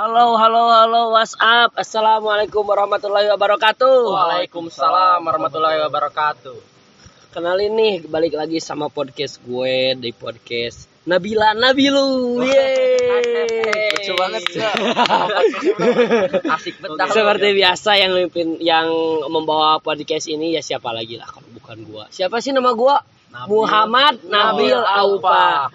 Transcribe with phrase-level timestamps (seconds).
[0.00, 1.76] Halo, halo, halo, what's up?
[1.76, 4.08] Assalamualaikum warahmatullahi wabarakatuh.
[4.08, 6.56] Waalaikumsalam warahmatullahi wabarakatuh.
[7.36, 12.40] Kenalin nih, balik lagi sama podcast gue di podcast Nabila Nabilu.
[12.48, 13.92] Yeay.
[14.00, 14.42] Lucu banget.
[16.56, 17.12] Asik betah.
[17.12, 18.88] Seperti biasa yang mimpin yang
[19.28, 22.08] membawa podcast ini ya siapa lagi lah kalau bukan gua.
[22.08, 23.04] Siapa sih nama gua?
[23.30, 25.70] Muhammad Nabil Aupa.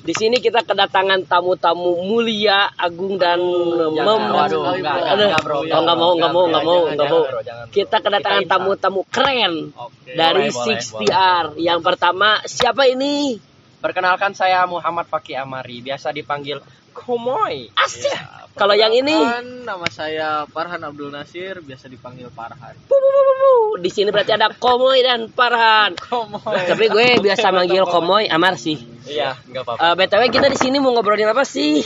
[0.00, 5.60] Di sini kita kedatangan tamu-tamu mulia, agung dan mem waduh, enggak, enggak, bro.
[5.60, 7.22] oh, mau, nggak mau, nggak mau, Jangan, nggak mau.
[7.68, 9.72] Kita kedatangan tamu-tamu keren
[10.08, 11.44] dari Boleh, boleh, 60R.
[11.60, 13.36] Yang pertama siapa ini?
[13.80, 16.60] Perkenalkan saya Muhammad Fakih Amari, biasa dipanggil
[16.92, 17.70] Komoy.
[17.74, 18.12] Asik.
[18.58, 19.14] Kalau yang ini,
[19.62, 22.74] nama saya Farhan Abdul Nasir, biasa dipanggil Farhan.
[22.84, 23.52] bu, bu, bu, bu, bu.
[23.80, 25.94] di sini berarti ada Komoy dan Farhan.
[26.70, 28.76] Tapi gue biasa manggil Komoy Amar sih.
[29.06, 29.80] Iya, enggak apa-apa.
[29.80, 31.80] Eh, btw kita di sini mau ngobrolin apa sih?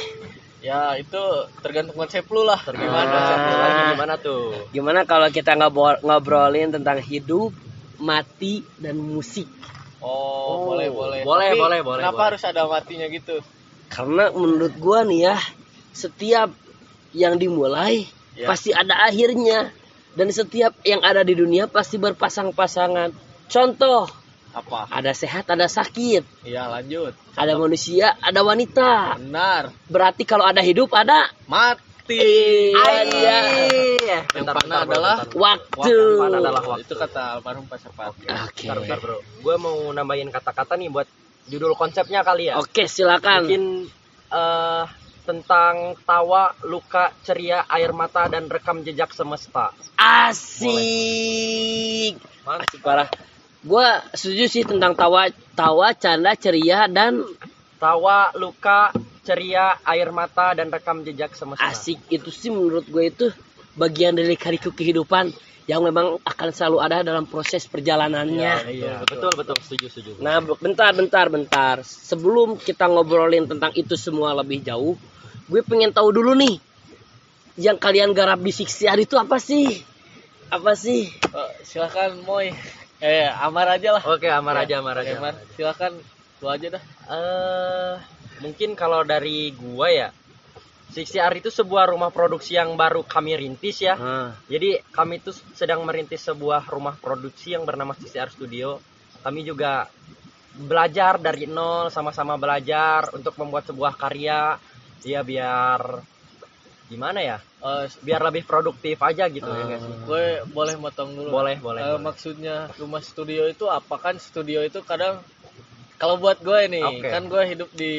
[0.65, 1.21] Ya itu
[1.61, 2.57] tergantung konsep lu lah.
[2.65, 3.05] Gimana?
[3.05, 3.13] Ah.
[3.13, 4.43] Konsepnya lagi gimana tuh?
[4.73, 7.53] Gimana kalau kita ngobrol ngobrolin tentang hidup,
[8.01, 9.45] mati, dan musik?
[10.01, 11.21] Oh, boleh boleh.
[11.25, 12.29] Boleh, Tapi boleh, boleh, Kenapa boleh.
[12.33, 13.41] harus ada matinya gitu?
[13.95, 15.37] Karena menurut gua nih ya,
[15.95, 16.51] setiap
[17.15, 18.51] yang dimulai Ya.
[18.51, 19.71] pasti ada akhirnya.
[20.15, 23.11] Dan setiap yang ada di dunia pasti berpasang-pasangan.
[23.47, 24.07] Contoh,
[24.51, 24.87] Apa?
[24.91, 26.47] ada sehat, ada sakit.
[26.47, 27.15] Iya lanjut.
[27.35, 29.19] Ada manusia, ada wanita.
[29.19, 29.71] Benar.
[29.87, 32.23] Berarti kalau ada hidup, ada Mati.
[32.71, 33.39] Iya.
[33.99, 35.35] Yang Bentar, mana bentar, adalah bentar.
[35.35, 35.97] waktu.
[36.19, 36.83] Mana adalah waktu.
[36.87, 38.27] Itu kata almarhum Pasar Pati.
[38.31, 38.67] Oke.
[38.71, 39.19] Bentar, bro.
[39.43, 41.07] Gue mau nambahin kata-kata nih buat
[41.49, 42.61] judul konsepnya kali ya.
[42.61, 43.45] Oke, silakan.
[43.45, 43.65] Mungkin
[44.35, 44.85] eh
[45.25, 49.73] tentang tawa, luka, ceria, air mata dan rekam jejak semesta.
[49.97, 50.71] Asik.
[52.45, 52.81] Mantap.
[52.85, 53.09] Parah.
[53.65, 57.25] Gua setuju sih tentang tawa, tawa, canda, ceria dan
[57.81, 58.93] Tawa, luka,
[59.25, 61.69] ceria, air mata dan rekam jejak semesta.
[61.69, 63.27] asik itu sih menurut gue itu
[63.75, 65.35] bagian dari kariku kehidupan
[65.65, 68.69] yang memang akan selalu ada dalam proses perjalanannya.
[68.69, 70.11] Iya, betul, betul, setuju, setuju.
[70.21, 71.77] Nah, bentar, bentar, bentar.
[71.81, 74.93] Sebelum kita ngobrolin tentang itu semua lebih jauh,
[75.49, 76.61] gue pengen tahu dulu nih,
[77.57, 79.81] yang kalian garap di Siksiar itu apa sih?
[80.53, 81.09] Apa sih?
[81.09, 82.53] Eh, silakan Moy.
[83.01, 84.03] Eh, Amar aja lah.
[84.05, 85.17] Oke, Amar Ya, aja, Amar aja.
[85.17, 85.35] Amar.
[85.57, 85.97] Silakan
[86.45, 86.83] lu aja dah.
[87.09, 87.95] Eh,
[88.45, 90.09] mungkin kalau dari gua ya,
[90.95, 93.99] Sixty R itu sebuah rumah produksi yang baru kami rintis ya.
[93.99, 98.79] Ah, Jadi kami itu sedang merintis sebuah rumah produksi yang bernama CCR Studio.
[99.27, 99.91] Kami juga
[100.55, 104.55] belajar dari nol, sama-sama belajar untuk membuat sebuah karya.
[105.03, 106.01] Ya biar
[106.87, 107.37] gimana ya?
[107.65, 109.85] Eh, Biar lebih produktif aja gitu ya guys.
[110.05, 111.29] gue boleh motong dulu.
[111.33, 111.81] Boleh, boleh.
[111.81, 112.03] Eh, boleh.
[112.07, 115.25] maksudnya rumah studio itu apa kan studio itu kadang
[115.95, 117.09] kalau buat gue nih Oke.
[117.09, 117.95] kan gue hidup di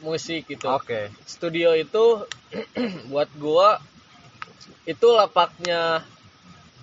[0.00, 1.10] musik gitu Oke.
[1.24, 2.24] studio itu
[3.12, 3.68] buat gue
[4.86, 6.02] itu lapaknya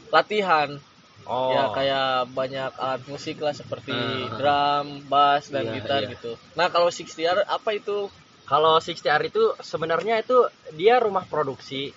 [0.10, 0.80] latihan
[1.28, 1.52] Oh.
[1.52, 4.32] ya kayak banyak alat musik lah seperti Ah.
[4.40, 6.16] drum, bass dan Iya, gitar iya.
[6.16, 6.40] gitu.
[6.56, 8.08] Nah kalau 60R apa itu?
[8.48, 11.92] Kalau 60R itu sebenarnya itu dia rumah produksi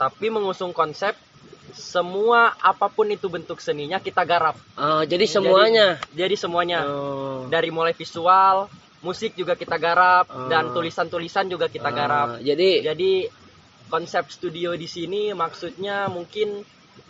[0.00, 1.12] tapi mengusung konsep
[1.74, 4.56] semua apa pun itu bentuk seninya kita garap.
[4.74, 5.98] ah, jadi semuanya.
[6.12, 7.46] Jadi semuanya Oh.
[7.46, 8.68] dari mulai visual,
[9.00, 10.48] musik juga kita garap Oh.
[10.48, 12.36] dan tulisan-tulisan juga kita garap.
[12.36, 13.30] Ah, jadi Jadi
[13.90, 16.62] konsep studio di sini maksudnya mungkin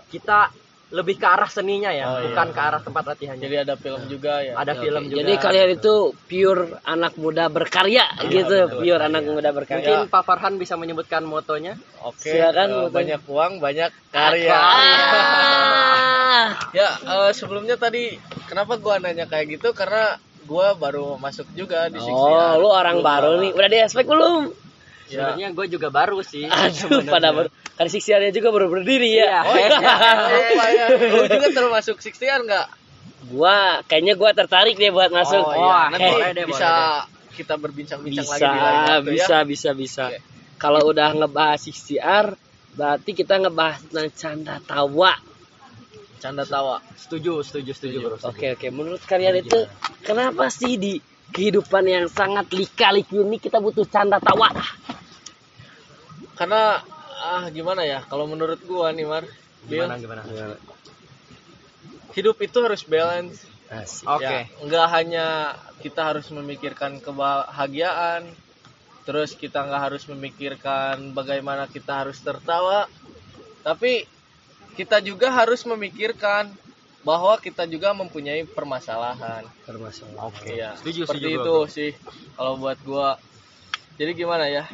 [0.08, 0.48] kita
[0.90, 2.34] lebih ke arah seninya ya, Oh, iya.
[2.34, 3.42] bukan ke arah tempat latihannya.
[3.46, 4.58] Jadi ada film juga ya.
[4.58, 5.18] Ada Oke, film juga.
[5.22, 5.94] Jadi kalian itu
[6.26, 8.82] pure anak muda berkarya gitu, betul.
[8.82, 9.86] pure anak muda berkarya.
[9.86, 11.78] Mungkin Pak Farhan bisa menyebutkan motonya.
[12.02, 12.34] Oke.
[12.34, 12.90] Silakan, eh, motonya.
[12.90, 14.50] banyak uang, banyak karya.
[14.50, 16.46] Ah.
[16.74, 18.18] Ya, eh, sebelumnya tadi
[18.50, 20.18] kenapa gua nanya kayak gitu karena
[20.50, 22.58] gua baru masuk juga di 60R.
[22.58, 23.50] Oh, lu orang Belum baru nih.
[23.54, 24.50] Udah di aspek belum?
[25.10, 25.34] Ya.
[25.34, 26.46] Sebenarnya gue juga baru sih.
[26.46, 27.50] Aduh, pada baru.
[27.76, 29.44] Kan siksiannya juga baru berdiri ya.
[29.44, 29.68] Oh iya,
[30.30, 30.86] lupa ya.
[30.96, 32.66] Lu juga termasuk 60R enggak?
[33.30, 35.44] Gua kayaknya gua tertarik deh buat masuk.
[35.44, 35.92] Oh, iya.
[35.92, 36.70] Nanti Hei, boleh deh, bisa
[37.40, 39.40] kita berbincang-bincang bisa, lagi di lain waktu bisa, ya.
[39.48, 40.04] bisa, bisa.
[40.12, 40.18] Oke.
[40.60, 42.26] Kalau udah ngebahas 60R,
[42.76, 45.12] berarti kita ngebahas tentang canda tawa.
[46.20, 46.84] Canda tawa.
[47.00, 48.16] Setuju, setuju, setuju, bro.
[48.20, 48.28] setuju.
[48.28, 48.66] Oke, oke.
[48.68, 49.64] Menurut kalian itu
[50.04, 51.00] kenapa sih di
[51.32, 54.52] kehidupan yang sangat lika-liku ini kita butuh canda tawa?
[56.36, 56.76] Karena
[57.20, 58.00] ah gimana ya?
[58.08, 59.24] Kalau menurut gua nih, Mar,
[59.68, 60.22] Bil, Gimana, gimana?
[62.16, 63.44] hidup itu harus balance.
[64.08, 64.24] Oke.
[64.24, 65.26] Ya, nggak hanya
[65.78, 68.34] kita harus memikirkan kebahagiaan,
[69.06, 72.90] terus kita nggak harus memikirkan bagaimana kita harus tertawa,
[73.62, 74.10] tapi
[74.74, 76.50] kita juga harus memikirkan
[77.06, 79.46] bahwa kita juga mempunyai permasalahan.
[79.64, 80.18] Permasalahan.
[80.28, 80.50] Oke.
[80.56, 81.70] Iya, Setuju, seperti setuju, itu bro.
[81.70, 81.90] sih
[82.34, 83.16] kalau buat gua.
[84.00, 84.64] Jadi gimana ya?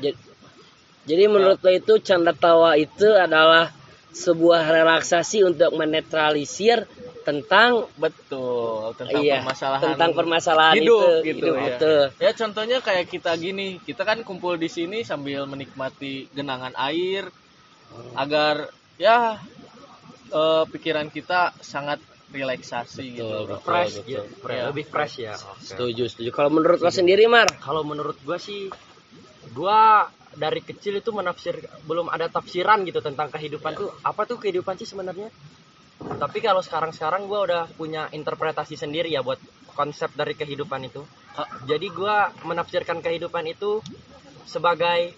[1.07, 3.71] Jadi, Jadi menurut lo itu canda tawa itu adalah
[4.17, 6.89] sebuah relaksasi untuk menetralisir
[7.27, 11.67] tentang betul tentang iya, permasalahan tentang permasalahan hidup itu gitu hidup ya.
[11.75, 11.95] itu.
[12.23, 17.27] Ya contohnya kayak kita gini, kita kan kumpul di sini sambil menikmati genangan air
[18.15, 19.43] agar ya
[20.31, 21.99] eh, pikiran kita sangat
[22.31, 23.39] relaksasi Betul, gitu.
[23.47, 23.63] betul.
[23.63, 24.07] fresh betul.
[24.11, 24.63] gitu Iya.
[24.71, 25.63] lebih fresh ya Oke.
[25.63, 26.31] Setuju, setuju.
[26.35, 27.47] Kalau menurut lo sendiri, Mar?
[27.63, 28.67] kalau menurut gua sih
[29.55, 31.57] gua dari kecil itu menafsir
[31.89, 33.91] belum ada tafsiran gitu tentang kehidupan tuh.
[34.05, 35.33] Apa tuh kehidupan sih sebenarnya?
[35.97, 39.41] Tapi kalau sekarang-sekarang gua udah punya interpretasi sendiri ya buat
[39.73, 41.03] konsep dari kehidupan itu.
[41.65, 43.81] Jadi gua menafsirkan kehidupan itu
[44.45, 45.17] sebagai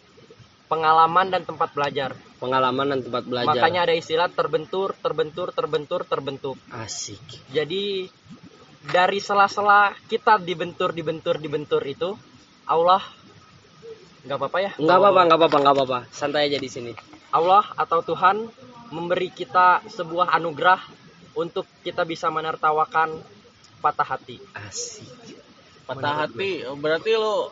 [0.71, 2.15] pengalaman dan tempat belajar.
[2.39, 3.51] Pengalaman dan tempat belajar.
[3.51, 6.57] makanya ada istilah terbentur terbentur terbentur terbentuk.
[6.71, 7.19] Asik.
[7.51, 8.07] jadi
[8.89, 12.15] dari sela-sela kita dibentur dibentur dibentur itu
[12.69, 13.03] Allah
[14.29, 15.99] nggak apa-apa ya Enggak apa-apa, enggak apa-apa, enggak apa-apa.
[16.13, 16.93] Santai aja di sini.
[17.33, 18.45] Allah atau Tuhan
[18.93, 20.81] memberi kita sebuah anugerah
[21.33, 23.21] untuk kita bisa menertawakan
[23.81, 25.09] patah hati Asik.
[25.85, 27.49] Patah hati, oh, berarti lo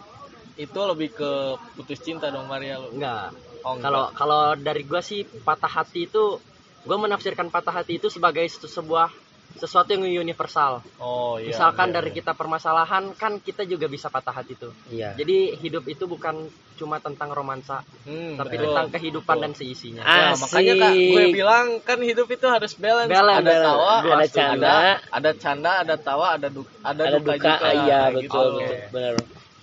[0.57, 1.31] itu lebih ke
[1.77, 2.93] putus cinta dong Maria lo.
[2.93, 3.33] enggak
[3.65, 3.83] Oh, enggak.
[3.83, 6.39] kalau kalau dari gua sih patah hati itu
[6.85, 9.13] gua menafsirkan patah hati itu sebagai se- sebuah
[9.57, 11.51] sesuatu yang universal Oh iya.
[11.51, 12.17] misalkan iya, dari iya.
[12.19, 15.13] kita permasalahan kan kita juga bisa patah hati tuh Iya.
[15.15, 18.69] jadi hidup itu bukan cuma tentang romansa Hmm, tapi betul.
[18.69, 19.43] tentang kehidupan Betul.
[19.43, 20.41] dan seisinya Ya, Asik.
[20.45, 23.67] makanya kak gue bilang kan hidup itu harus balance, Balance, ada balance.
[23.67, 24.75] tawa Ada canda.
[25.11, 28.41] ada canda ada tawa ada duka ada, Ada duka, duka, juga iya betul, gitu.
[28.55, 29.15] betul, benar.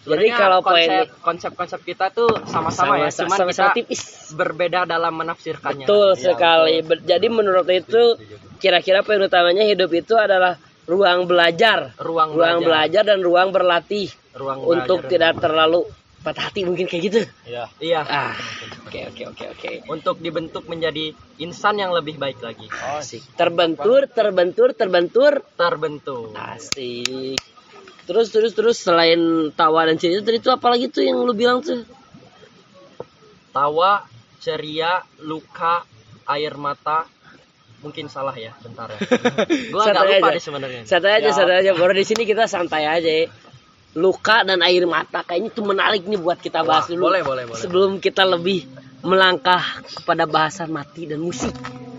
[0.04, 4.02] Jadi Sebenarnya kalau poin konsep konsep-konsep kita tuh sama-sama ya, cuman sama, kita tipis.
[4.36, 5.88] berbeda dalam menafsirkannya.
[5.88, 6.76] Betul Iya, sekali.
[6.84, 8.20] Ber- Jadi menurut itu
[8.60, 14.12] kira-kira poin utamanya hidup itu adalah ruang belajar, Ruang, ruang belajar, belajar dan ruang berlatih
[14.36, 15.12] ruang untuk belajar.
[15.16, 15.80] tidak terlalu
[16.20, 17.22] patah hati mungkin kayak gitu.
[17.48, 17.64] Iya.
[17.80, 18.36] Iya, Ah,
[18.84, 19.70] oke oke oke oke.
[19.88, 22.68] untuk dibentuk menjadi insan yang lebih baik lagi.
[22.68, 23.24] Asik.
[23.40, 25.48] Terbentur, terbentur, terbentur.
[25.56, 26.36] Terbentuk.
[26.36, 27.40] Asik.
[28.04, 29.20] Terus terus terus selain
[29.52, 31.88] tawa dan cerita tadi itu apa lagi tuh yang lu bilang tuh?
[33.50, 34.04] Tawa,
[34.40, 35.86] ceria, luka,
[36.28, 37.06] air mata.
[37.80, 39.00] Mungkin salah ya, bentar ya.
[39.76, 40.36] Gua agak lupa aja.
[40.36, 40.82] deh sebenarnya.
[40.88, 41.36] Santai aja, Ya.
[41.36, 41.72] santai aja.
[41.76, 43.08] Baru di sini kita santai aja.
[43.08, 43.28] ya.
[43.94, 47.02] Luka dan air mata kayaknya itu menarik nih buat kita bahas Wah, dulu.
[47.08, 47.60] boleh, boleh, boleh.
[47.62, 48.66] Sebelum kita lebih
[49.04, 51.52] melangkah kepada bahasan mati dan musik.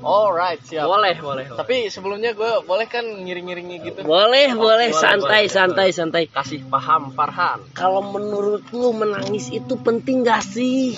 [0.04, 0.84] Alright, siap.
[0.84, 1.46] Boleh, boleh.
[1.48, 1.56] boleh.
[1.56, 3.98] Tapi sebelumnya gue boleh kan ngiring-ngiringi gitu.
[4.04, 5.52] Boleh, boleh, boleh, santai, boleh.
[5.52, 6.24] santai, santai.
[6.28, 7.64] kasih paham Farhan.
[7.72, 10.96] Kalau menurut lu menangis itu penting gak sih?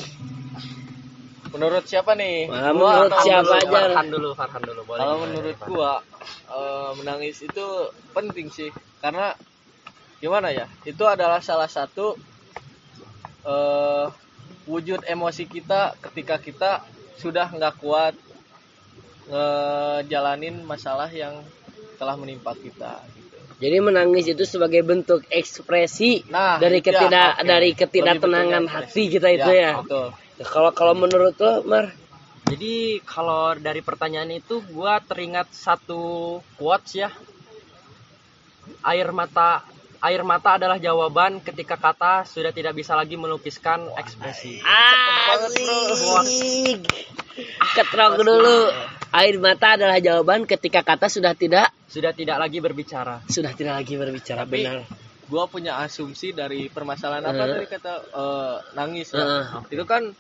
[1.54, 2.50] Menurut siapa nih?
[2.50, 3.78] Gua menurut atau siapa menurut- aja.
[3.94, 4.80] Farhan dulu, Farhan dulu.
[4.82, 4.98] Boleh.
[4.98, 5.92] Kalau boleh, menurut gua
[6.50, 7.66] eh, menangis itu
[8.10, 9.34] penting sih karena
[10.18, 10.66] gimana ya?
[10.82, 12.18] Itu adalah salah satu
[13.46, 14.06] eh
[14.66, 16.70] wujud emosi kita ketika kita
[17.16, 18.14] sudah nggak kuat
[19.26, 21.42] ngejalanin masalah yang
[21.98, 23.36] telah menimpa kita gitu.
[23.56, 27.46] Jadi menangis itu sebagai bentuk ekspresi Nah, dari itu ya, ketidak oke.
[27.48, 29.72] dari Lebih ketidaktenangan hati kita itu ya.
[29.80, 30.06] Betul.
[30.44, 31.88] Kalau kalau menurut lo, Mar,
[32.46, 37.10] Jadi kalau dari pertanyaan itu gua teringat satu quotes ya.
[38.86, 39.66] Air mata
[40.06, 44.62] air mata adalah jawaban ketika kata sudah tidak bisa lagi melukiskan ekspresi.
[46.14, 46.80] asik.
[47.72, 48.70] Ketrok dulu.
[49.12, 53.22] Air mata adalah jawaban ketika kata sudah tidak Sudah tidak lagi berbicara.
[53.26, 54.80] sudah tidak lagi berbicara Tapi- benar.
[55.26, 57.50] Gua punya asumsi dari permasalahan apa Eh.
[57.50, 59.26] tadi kata eh, nangis ya.
[59.42, 60.14] Eh, Itu kan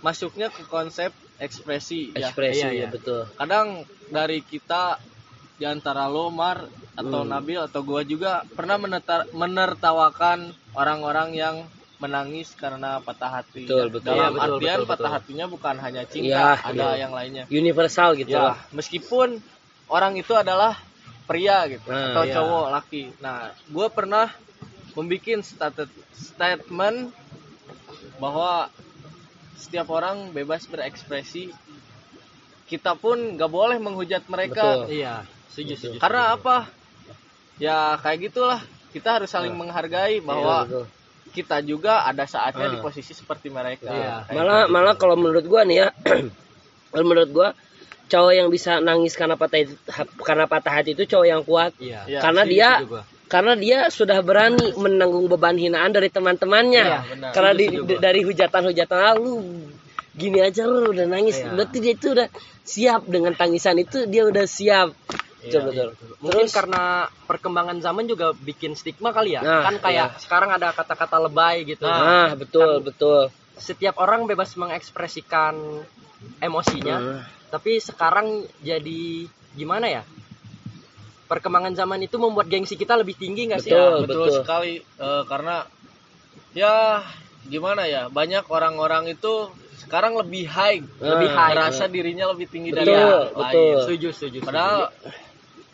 [0.00, 1.08] masuknya ke konsep
[1.38, 2.28] ekspresi ya.
[2.28, 2.88] ekspresi Iya, ya iya.
[2.88, 3.24] betul.
[3.32, 5.00] kadang dari kita
[5.54, 7.30] di antara lo Mar atau Hmm.
[7.32, 11.56] Nabil atau gua juga pernah menetar- menertawakan orang-orang yang
[12.02, 13.64] menangis karena patah hati.
[13.64, 14.06] Betul, Ya, betul.
[14.10, 15.14] Dalam Iya, betul, artian betul, patah betul.
[15.16, 17.00] hatinya bukan hanya cinta, Iya, ada iya.
[17.06, 17.44] yang lainnya.
[17.46, 18.56] Universal gitu Ya, lah.
[18.74, 19.38] meskipun
[19.86, 20.74] orang itu adalah
[21.30, 22.34] pria gitu Nah, atau iya.
[22.34, 23.02] cowok laki.
[23.22, 24.26] Nah, gua pernah
[24.98, 25.46] membuat
[26.12, 27.14] statement
[28.18, 28.68] bahwa
[29.56, 31.54] setiap orang bebas berekspresi.
[32.66, 34.88] Kita pun gak boleh menghujat mereka.
[34.88, 34.96] Betul.
[34.98, 35.22] Iya,
[35.52, 35.96] setuju, setuju.
[36.02, 36.66] Karena apa?
[37.62, 38.58] Ya kayak gitulah.
[38.90, 40.82] Kita harus saling menghargai bahwa Iya,
[41.32, 42.72] kita juga ada saatnya Ah.
[42.74, 43.88] di posisi seperti mereka.
[43.88, 44.26] Iya.
[44.26, 44.72] Kayak malah gitu.
[44.74, 45.88] malah kalau menurut gua nih ya
[46.90, 47.48] kalau menurut gua
[48.04, 52.04] cowok yang bisa nangis karena patah hati, karena patah hati itu cowok yang kuat Iya.
[52.04, 52.68] Iya, karena dia
[53.32, 57.00] karena dia sudah berani menanggung beban hinaan dari teman-temannya Iya,
[57.32, 59.40] karena di- dari hujatan-hujatan ah, lu
[60.12, 61.56] gini aja lu udah nangis Iya.
[61.56, 62.28] berarti dia itu udah
[62.60, 64.92] siap dengan tangisan itu dia udah siap
[65.42, 66.82] Iya, betul betul Mungkin terus karena
[67.26, 69.42] perkembangan zaman juga bikin stigma kali ya.
[69.42, 71.82] Nah, kan kayak sekarang ada kata-kata lebay gitu.
[71.82, 75.54] nah betul betul setiap orang bebas mengekspresikan
[76.38, 77.20] emosinya Hmm.
[77.50, 80.02] tapi sekarang jadi gimana ya
[81.28, 84.36] perkembangan zaman itu membuat gengsi kita lebih tinggi nggak sih Betul, Ya, betul, betul.
[84.40, 85.56] sekali Eh, karena
[86.52, 87.00] ya
[87.44, 89.50] gimana ya banyak orang-orang itu
[89.82, 91.52] sekarang lebih high Lebih high.
[91.58, 93.42] merasa dirinya lebih tinggi Betul, dari yang betul.
[93.42, 94.78] lain setuju setuju padahal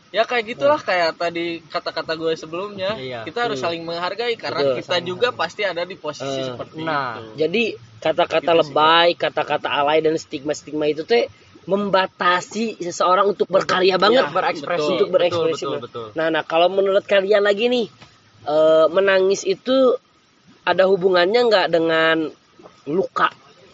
[0.08, 3.28] ya kayak gitulah kayak tadi kata-kata gue sebelumnya Iya.
[3.28, 7.20] kita harus saling menghargai karena Betul, kita juga pasti ada di posisi Eh, seperti nah.
[7.20, 7.64] itu Jadi
[8.00, 11.28] kata-kata Gitu lebay, kata-kata alay dan stigma-stigma itu teh
[11.68, 15.64] membatasi seseorang untuk berkarya banget, Iya, berekspresi betul, untuk berekspresi.
[15.68, 16.06] betul, betul, betul.
[16.16, 17.86] Nah, nah kalau menurut kalian lagi nih,
[18.48, 19.92] eh, menangis itu
[20.64, 22.32] ada hubungannya nggak dengan
[22.88, 23.28] luka?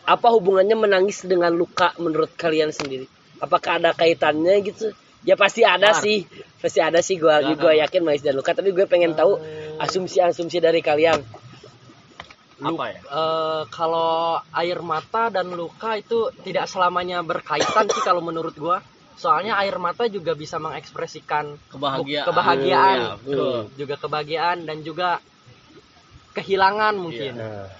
[0.05, 3.07] Apa hubungannya menangis dengan luka menurut kalian sendiri?
[3.39, 4.91] Apakah ada kaitannya gitu?
[5.25, 6.05] Ya pasti ada Benar.
[6.05, 6.29] sih,
[6.61, 7.17] pasti ada sih.
[7.17, 7.57] Gua Ada.
[7.57, 8.53] gua yakin menangis dan luka.
[8.53, 9.41] Tapi gue pengen tahu
[9.81, 11.21] asumsi-asumsi dari kalian.
[12.55, 18.55] apa ya Eh, kalau air mata dan luka itu tidak selamanya berkaitan sih kalau menurut
[18.55, 18.79] gua.
[19.15, 22.99] Soalnya air mata juga bisa mengekspresikan kebahagiaan kebahagiaan.
[22.99, 23.59] Iya, betul.
[23.79, 25.19] juga kebahagiaan dan juga
[26.35, 27.33] kehilangan mungkin.
[27.39, 27.71] Nah,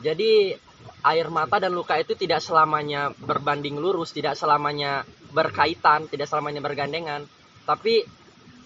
[0.00, 0.56] Jadi
[1.04, 7.24] air mata dan luka itu tidak selamanya berbanding lurus, tidak selamanya berkaitan, tidak selamanya bergandengan,
[7.64, 8.02] tapi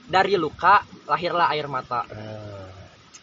[0.04, 2.04] dari luka lahirlah air mata.
[2.09, 2.68] Ah.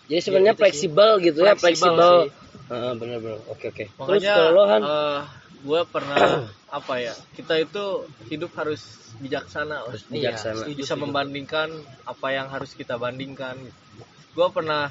[0.09, 0.63] Jadi sebenarnya gitu sih.
[0.65, 2.13] fleksibel gitu ya, Fleksibel fleksibel.
[2.25, 2.31] sih.
[2.71, 3.39] Heeh, benar-benar.
[3.51, 3.85] Oke oke.
[3.87, 4.81] Terus Makanya kalau lo, Han?
[5.61, 6.17] gue pernah
[6.81, 7.85] apa ya kita itu
[8.31, 8.81] hidup harus
[9.21, 9.85] bijaksana.
[9.85, 10.65] Harus bijaksana.
[10.65, 11.69] setuju, bisa membandingkan
[12.07, 13.59] apa yang harus kita bandingkan.
[14.31, 14.89] Gue pernah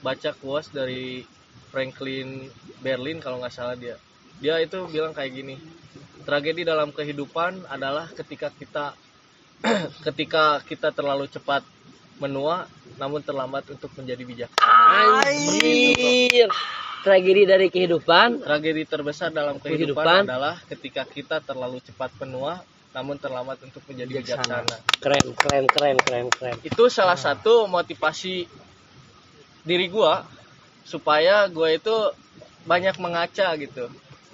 [0.00, 1.26] baca quotes dari
[1.74, 2.48] Franklin
[2.80, 3.98] Berlin kalau nggak salah dia.
[4.38, 5.56] Dia itu bilang kayak gini.
[6.26, 8.98] Tragedi dalam kehidupan adalah ketika kita
[10.10, 11.62] ketika kita terlalu cepat
[12.18, 12.66] menua
[12.98, 14.50] namun terlambat untuk menjadi bijak.
[14.58, 16.50] Anjir.
[17.06, 18.42] Tragedi dari kehidupan.
[18.42, 20.22] Tragedi terbesar dalam kehidupan, Kehidupan.
[20.26, 22.58] adalah ketika kita terlalu cepat menua
[22.90, 24.66] namun terlambat untuk menjadi Bijaksana.
[24.66, 24.76] bijaksana.
[24.98, 26.56] Keren, keren, keren, keren, keren.
[26.66, 28.48] Itu salah satu motivasi
[29.62, 30.26] diri gua
[30.82, 31.94] supaya gua itu
[32.66, 33.86] banyak mengaca gitu.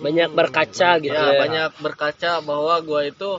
[0.03, 1.39] Banyak berkaca gitu ya, ya.
[1.39, 3.39] banyak berkaca bahwa gua itu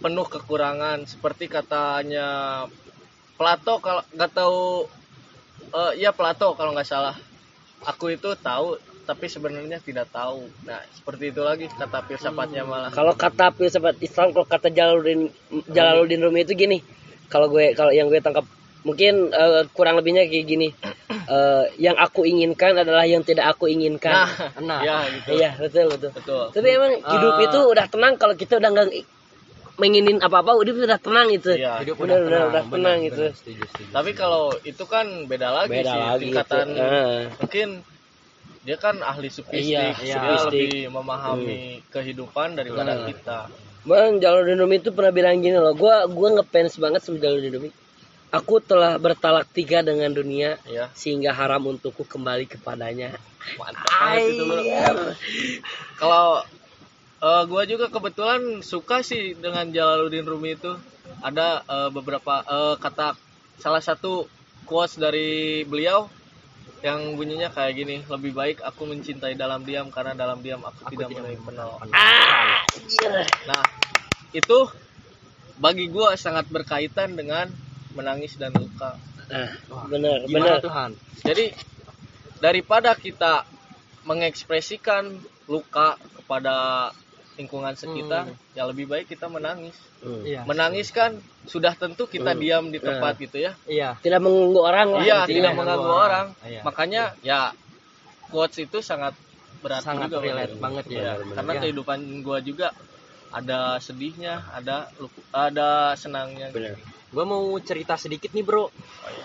[0.00, 2.64] penuh kekurangan seperti katanya
[3.36, 4.88] Plato kalau nggak tahu
[5.76, 7.16] eh ya Plato kalau nggak salah.
[7.84, 8.76] Aku itu tahu
[9.08, 10.46] tapi sebenarnya tidak tahu.
[10.68, 12.92] Nah, seperti itu lagi kata filsafatnya malah.
[12.92, 15.32] Kalau kata filsafat Islam, kalau kata Jalaluddin
[15.72, 16.78] Jalaluddin Rumi itu gini.
[17.26, 18.44] Kalau gue kalau yang gue tangkap
[18.86, 20.68] mungkin eh, kurang lebihnya kayak gini.
[21.10, 24.14] Eh, yang aku inginkan adalah yang tidak aku inginkan.
[24.14, 24.30] Nah,
[24.62, 24.80] Nah.
[24.80, 25.28] ya gitu.
[25.34, 26.10] iya, betul, betul.
[26.12, 26.44] Betul.
[26.54, 28.88] Tapi emang hidup Eh, itu udah tenang kalau kita udah nggak
[29.76, 31.50] menginin apa-apa, hidup udah tenang itu.
[31.50, 31.82] Iya.
[31.82, 33.24] Hidup benar, udah benar, tenang benar, gitu.
[33.32, 33.90] setuju, setuju.
[33.90, 36.78] Tapi kalau itu kan beda lagi Beda sih lagi tingkatan itu.
[36.80, 37.20] Ah.
[37.40, 37.68] mungkin
[38.60, 40.52] dia kan ahli sufistik, Iya, dia sufistik.
[40.52, 43.08] lebih memahami kehidupan daripada Hmm.
[43.08, 43.38] kita.
[43.80, 47.70] Bang Jalaluddin Rumi itu pernah bilang gini loh, gua gua ngefans banget sama Jalaluddin Rumi.
[48.30, 53.18] Aku telah bertalak tiga dengan dunia Ya, sehingga haram untukku kembali kepadanya.
[53.58, 53.90] mantap
[54.22, 54.46] itu.
[55.98, 56.46] Kalau
[57.18, 60.78] eh, gua juga kebetulan suka sih dengan Jalaluddin Rumi itu.
[61.26, 63.18] Ada eh, beberapa eh, kata
[63.58, 64.30] salah satu
[64.62, 66.06] quotes dari beliau
[66.80, 71.12] yang bunyinya kayak gini, lebih baik aku mencintai dalam diam karena dalam diam aku, tidak
[71.12, 71.92] menemui penolakan.
[71.92, 73.28] Ah, iya.
[73.44, 73.64] Nah,
[74.32, 74.58] itu
[75.60, 77.52] bagi gua sangat berkaitan dengan
[77.94, 78.96] menangis dan luka.
[79.30, 79.50] Nah,
[79.86, 80.58] benar, benar.
[80.62, 80.90] Tuhan?
[81.22, 81.54] Jadi
[82.42, 83.46] daripada kita
[84.04, 86.88] mengekspresikan luka kepada
[87.38, 89.72] lingkungan sekitar, ya lebih baik kita menangis.
[90.04, 90.24] Hmm.
[90.24, 90.44] Iya.
[90.44, 91.16] Menangis kan
[91.48, 92.40] sudah tentu kita Hmm.
[92.40, 93.56] diam di tempat gitu ya.
[93.64, 93.96] Iya.
[94.02, 95.02] Tidak mengganggu orang lah.
[95.04, 95.36] Iya, intinya.
[95.36, 96.26] tidak mengganggu orang.
[96.44, 96.60] Iya.
[96.66, 97.40] Makanya ya
[98.28, 99.16] quotes itu sangat
[99.60, 100.92] berat Sangat juga relate menurut banget ya.
[100.96, 101.34] Iya, Benar.
[101.36, 101.60] Karena Iya.
[101.64, 102.68] kehidupan gua juga
[103.30, 104.76] ada sedihnya, ada
[105.32, 106.48] ada senangnya.
[106.52, 106.76] Benar.
[107.10, 108.70] Gue mau cerita sedikit nih bro.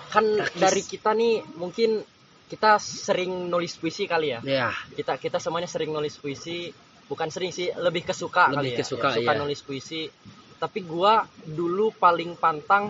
[0.10, 0.26] Kan
[0.58, 2.02] dari kita nih mungkin
[2.46, 4.40] kita sering nulis puisi kali ya.
[4.46, 6.70] Ya, Kita kita semuanya sering nulis puisi.
[7.06, 8.78] Bukan sering sih, lebih ke suka Lebih kali ya.
[8.82, 9.38] ke suka, iya.
[9.38, 10.10] nulis puisi.
[10.58, 12.90] Tapi gua dulu paling pantang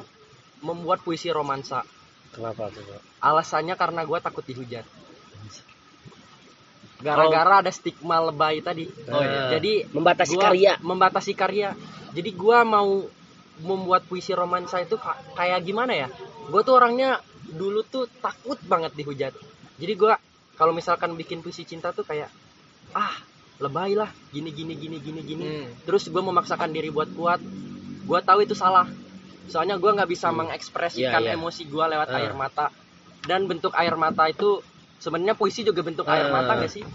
[0.63, 1.83] membuat puisi romansa.
[2.31, 2.83] kenapa tuh?
[2.83, 2.99] Bro?
[3.19, 4.87] Alasannya karena gua takut dihujat.
[6.95, 8.87] Gara-gara ada stigma lebay tadi.
[9.11, 9.59] Oh, iya.
[9.59, 10.73] Jadi Membatasi gua karya.
[10.79, 11.69] membatasi karya
[12.15, 13.03] jadi gua mau
[13.57, 16.07] membuat puisi romansa itu ka- kayak gimana ya
[16.45, 19.31] gue tuh orangnya dulu tuh takut banget dihujat
[19.75, 20.13] jadi gua
[20.53, 22.27] kalau misalkan bikin puisi cinta tuh kayak
[22.91, 23.15] ah
[23.57, 25.67] lebay lah gini gini gini gini gini Hmm.
[25.83, 27.39] terus gue memaksakan diri buat kuat
[28.01, 28.87] gue tahu itu salah
[29.45, 31.37] soalnya gua nggak bisa mengekspresikan Iya, iya.
[31.37, 32.17] emosi gua lewat Ah.
[32.17, 32.67] air mata
[33.23, 34.59] dan bentuk air mata itu
[34.97, 36.33] sebenarnya puisi juga bentuk air Ah.
[36.33, 36.85] mata gak sih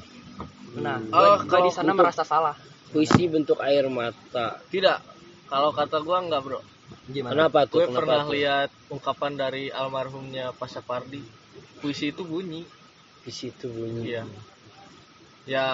[0.70, 1.10] Nah, Hmm.
[1.10, 2.54] gua, Oh, di sana merasa salah.
[2.88, 4.62] Puisi bentuk air mata.
[4.64, 5.19] Tidak.
[5.50, 6.60] Kalau kata gua enggak, Bro.
[7.10, 7.32] Gimana?
[7.34, 7.82] Kenapa tuh?
[7.82, 8.32] Gue Kenapa pernah tuh?
[8.34, 11.22] lihat ungkapan dari almarhumnya Pak Sapardi.
[11.82, 12.62] Puisi itu bunyi.
[13.26, 14.14] Di situ bunyi.
[14.14, 14.22] Iya.
[15.46, 15.66] Ya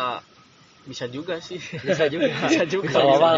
[0.87, 1.59] bisa juga sih.
[1.59, 2.31] Bisa juga.
[2.49, 2.89] bisa juga.
[2.89, 3.31] Gak apa-apa,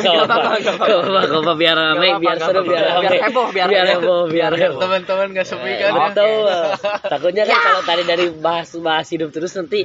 [0.00, 4.22] gak apa-apa, gak apa-apa, biar rame, biar seru, biar rame, Biar heboh, biar heboh.
[4.32, 4.80] biar heboh.
[4.80, 6.02] Teman-teman gak sepi kan ya?
[6.10, 6.50] Betul.
[7.12, 9.84] Takutnya kan kalau tadi dari bahas bahas hidup terus nanti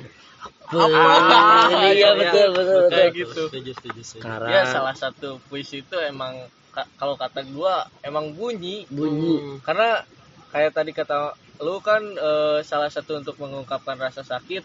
[0.72, 2.10] Ah, iya iya.
[2.16, 3.12] betul betul Kayak betul.
[3.14, 3.42] gitu.
[3.50, 4.20] Setuju, setuju, setuju.
[4.20, 6.34] Sekarang Ya salah satu puisi itu emang
[6.70, 9.58] ka- kalau kata gua emang bunyi bunyi Hmm.
[9.62, 10.08] karena
[10.50, 14.64] kayak tadi kata lu kan eh, salah satu untuk mengungkapkan rasa sakit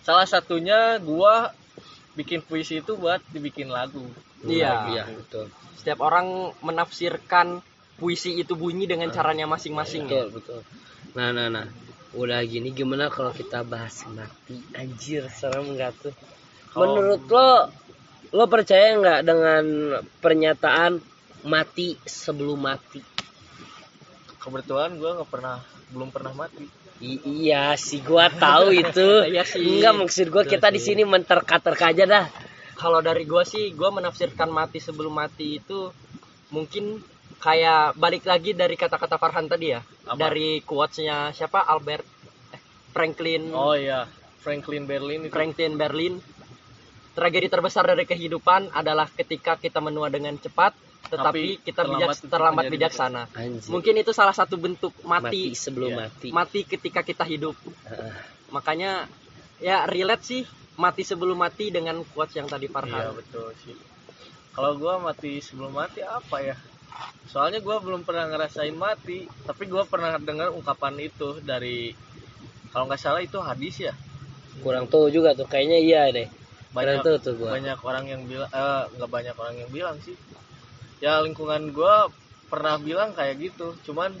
[0.00, 1.54] salah satunya gua
[2.12, 4.02] bikin puisi itu buat dibikin lagu
[4.42, 4.72] Iya.
[4.90, 6.26] iya betul Setiap orang
[6.60, 7.62] menafsirkan
[7.96, 10.04] puisi itu bunyi dengan caranya masing-masing.
[10.04, 10.24] ya.
[10.24, 10.60] betul betul.
[11.12, 11.64] Nah nah nah
[12.10, 16.14] udah gini gimana kalau kita bahas mati anjir serem nggak tuh?
[16.74, 17.50] Menurut lo
[18.30, 19.64] lo percaya nggak dengan
[20.22, 20.98] pernyataan
[21.46, 23.02] mati sebelum mati?
[24.40, 25.60] kebetulan gua nggak pernah
[25.92, 26.64] belum pernah mati
[27.00, 29.24] I- iya sih gua tahu itu.
[29.24, 29.64] Iya sih.
[29.64, 32.24] Enggak maksud gua Betul kita di sini menterka-terka aja dah.
[32.76, 35.88] Kalau dari gua sih, gua menafsirkan mati sebelum mati itu
[36.52, 37.00] mungkin
[37.40, 39.80] kayak balik lagi dari kata-kata Farhan tadi ya.
[40.10, 40.18] Apa?
[40.18, 41.62] Dari quotes-nya siapa?
[41.62, 42.02] Albert
[42.50, 44.10] eh, Franklin oh iya
[44.42, 46.14] Franklin Berlin itu Franklin Berlin.
[47.10, 50.72] Tragedi terbesar dari kehidupan adalah ketika kita menua dengan cepat,
[51.10, 53.22] tetapi Tapi kita terlambat bijak, terlambat bijaksana.
[53.34, 53.68] Anjir.
[53.68, 56.00] Mungkin itu salah satu bentuk mati mati, sebelum Iya.
[56.06, 56.28] mati.
[56.30, 57.58] mati ketika kita hidup.
[57.90, 58.14] Heeh.
[58.54, 59.10] Makanya
[59.60, 60.42] ya relate sih
[60.80, 63.12] mati sebelum mati dengan quotes yang tadi iya Farhan.
[63.12, 63.76] betul sih
[64.56, 66.56] kalau gua mati sebelum mati apa ya
[67.30, 71.94] soalnya gua belum pernah ngerasain mati tapi gua pernah dengar ungkapan itu dari
[72.70, 73.94] kalau nggak salah itu hadis ya
[74.60, 76.28] Kurang tahu juga tuh kayaknya iya deh.
[76.70, 77.56] Banyak tahu tuh gua.
[77.56, 80.14] banyak orang yang bilang eh nggak banyak orang yang bilang sih
[81.02, 82.12] ya lingkungan gua
[82.46, 84.14] pernah bilang kayak gitu cuman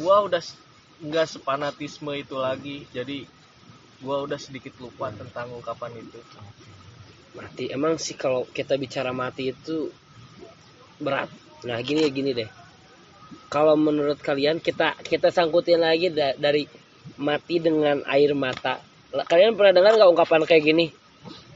[0.00, 0.40] gua udah
[1.04, 3.28] nggak sepanatisme itu lagi jadi
[4.00, 6.20] gua udah sedikit lupa tentang ungkapan itu
[7.36, 9.92] Mati emang sih kalau kita bicara mati itu
[10.98, 11.28] berat.
[11.62, 12.48] Nah, gini ya gini deh.
[13.46, 16.66] Kalau menurut kalian kita kita sangkutin lagi da- dari
[17.16, 18.82] mati dengan air mata.
[19.12, 20.86] Kalian pernah dengar nggak ungkapan kayak gini?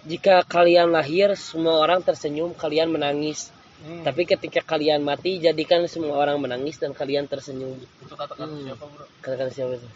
[0.03, 3.53] Jika kalian lahir, semua orang tersenyum, kalian menangis.
[3.81, 7.77] Hmm, Tapi ketika kalian mati, jadikan semua orang menangis dan kalian tersenyum.
[7.77, 8.65] itu kata-kata Hmm.
[8.65, 9.89] siapa bro Kata-kata siapa itu?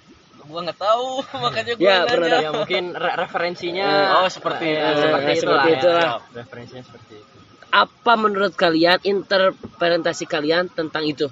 [0.44, 1.08] gua nggak tahu
[1.40, 2.08] makanya gua Ya, nanya.
[2.10, 3.88] pernah ya mungkin re- referensinya
[4.20, 4.92] Oh, seperti itu.
[4.98, 6.04] seperti itu seperti lah itulah.
[6.04, 6.16] ya.
[6.36, 7.36] referensinya seperti itu
[7.74, 11.26] apa menurut kalian interpretasi kalian tentang itu?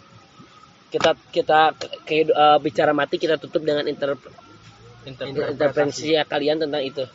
[0.90, 4.18] Kita kita ke, eh, bicara mati kita tutup dengan inter,
[5.02, 5.54] Interpretasi.
[5.54, 7.06] interpretasi kalian tentang itu.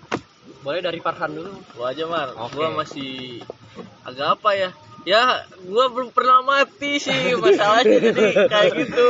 [0.58, 2.56] boleh dari Farhan dulu gua aja mar Oke.
[2.56, 3.40] gua masih
[4.04, 4.70] agak apa ya
[5.06, 5.24] ya
[5.63, 7.13] gua belum pernah mati sih
[7.44, 9.08] masalahnya jadi kayak gitu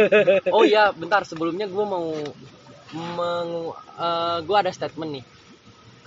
[0.56, 2.10] oh iya bentar sebelumnya gue mau
[2.90, 3.50] meng,
[4.44, 5.24] gue ada statement nih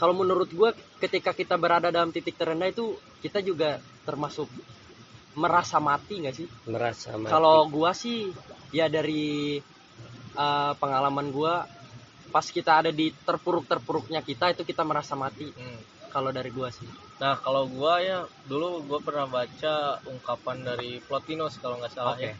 [0.03, 4.51] kalau menurut gue ketika kita berada dalam titik terendah itu kita juga termasuk
[5.33, 7.31] merasa mati nggak sih Merasa mati.
[7.31, 8.29] Kalau gua sih
[8.73, 9.57] ya dari
[10.33, 11.65] eh, pengalaman gua
[12.33, 15.49] pas kita ada di terpuruk-terpuruknya kita itu kita merasa mati.
[15.49, 15.81] Hmm.
[16.13, 16.85] Kalau dari gua sih.
[17.17, 22.29] Nah kalau gua ya dulu gua pernah baca ungkapan dari Plotinus kalau nggak salah Oke.
[22.29, 22.35] ya.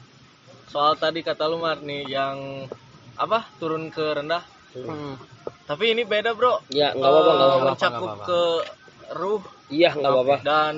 [0.70, 2.70] Soal tadi kata lu Mar nih yang
[3.18, 4.46] apa turun ke rendah.
[4.74, 5.18] Hmm.
[5.64, 6.60] Tapi ini beda bro.
[6.68, 7.70] ya nggak apa-apa nggak Eh, apa-apa.
[7.72, 8.42] Mencakup ke
[9.14, 10.36] ruh Iya nggak apa-apa.
[10.44, 10.76] dan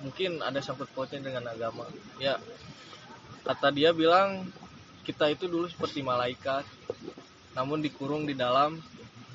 [0.00, 1.84] mungkin ada sangkut pautnya dengan agama.
[2.16, 2.40] Ya
[3.42, 4.48] kata dia bilang
[5.02, 6.62] kita itu dulu seperti malaikat,
[7.52, 8.78] namun dikurung di dalam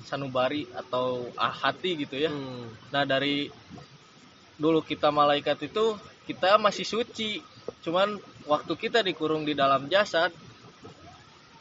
[0.03, 2.31] sanubari atau ah, hati gitu ya.
[2.31, 2.71] Hmm.
[2.89, 3.51] Nah dari
[4.57, 5.93] dulu kita malaikat itu
[6.25, 7.39] kita masih suci,
[7.83, 10.31] cuman waktu kita dikurung di dalam jasad,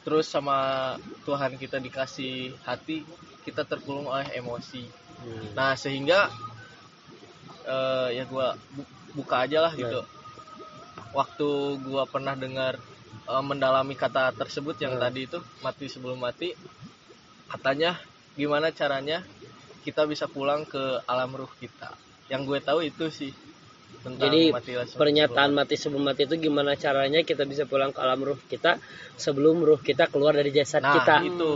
[0.06, 0.94] terus sama
[1.26, 3.02] Tuhan kita dikasih hati,
[3.42, 4.86] kita terkurung oleh emosi.
[5.18, 5.50] Hmm.
[5.58, 6.30] Nah sehingga
[7.66, 8.86] eh, ya gua bu-
[9.18, 10.06] buka aja lah gitu.
[11.10, 11.48] Waktu
[11.82, 12.78] gua pernah dengar
[13.26, 15.02] eh, mendalami kata tersebut yang Hmm.
[15.02, 16.54] tadi itu mati sebelum mati,
[17.50, 17.98] katanya
[18.38, 19.26] gimana caranya
[19.82, 21.90] kita bisa pulang ke alam ruh kita.
[22.26, 23.30] Yang gue tahu itu sih
[24.06, 28.22] tentang Jadi mati pernyataan mati sebelum mati itu gimana caranya kita bisa pulang ke alam
[28.22, 28.78] ruh kita
[29.18, 31.16] sebelum ruh kita keluar dari jasad Nah, kita.
[31.26, 31.50] itu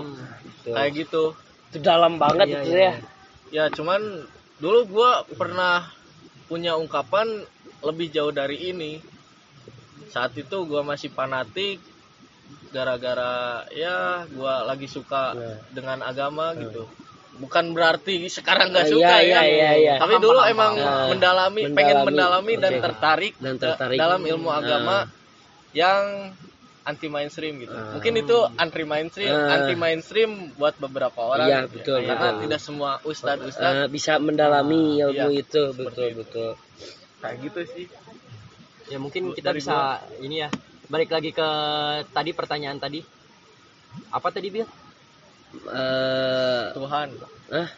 [0.67, 0.75] Tuh.
[0.75, 1.25] kayak gitu.
[1.71, 2.93] Itu dalam banget Iya, itu iya, ya.
[3.51, 4.03] Ya cuman
[4.59, 5.87] dulu gua pernah
[6.51, 7.47] punya ungkapan
[7.81, 8.99] lebih jauh dari ini.
[10.11, 11.79] Saat itu gua masih fanatik
[12.71, 15.59] gara-gara ya gua lagi suka Nah.
[15.71, 16.67] dengan agama Hmm.
[16.67, 16.83] gitu.
[17.41, 19.43] Bukan berarti sekarang nggak Iya, suka iya, ya.
[19.43, 19.95] iya, iya.
[19.97, 21.09] Tapi dulu emang paham.
[21.11, 22.83] mendalami, Mendalami, pengen mendalami dan oke.
[22.83, 23.97] tertarik, Dan tertarik.
[23.97, 25.05] dalam ilmu agama Ah.
[25.73, 26.31] yang
[26.83, 27.73] anti mainstream gitu.
[27.73, 27.93] Ah.
[27.93, 29.57] Mungkin itu anti mainstream, Ah.
[29.57, 31.47] anti mainstream buat beberapa orang.
[31.47, 31.75] Iya, gitu ya.
[31.75, 32.41] betul, Karena betul.
[32.43, 35.41] tidak semua ustadz ustadz Eh, bisa mendalami Ah, ilmu iya.
[35.41, 36.19] itu betul itu.
[36.19, 36.51] betul
[37.19, 37.87] kayak gitu sih.
[38.87, 39.77] Ya mungkin Bu- kita dari bisa
[40.19, 40.49] ini ya.
[40.87, 41.49] Balik lagi ke
[42.11, 42.99] tadi pertanyaan tadi.
[44.11, 44.67] Apa tadi Bil?
[45.51, 47.09] Eh, Tuhan.
[47.51, 47.69] ah,